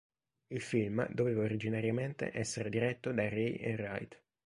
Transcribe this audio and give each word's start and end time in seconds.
Il 0.47 0.61
film 0.61 1.07
doveva 1.11 1.43
originariamente 1.43 2.31
essere 2.35 2.71
diretto 2.71 3.11
da 3.11 3.29
Ray 3.29 3.55
Enright. 3.59 4.19